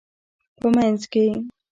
[0.59, 1.25] په مینځ کې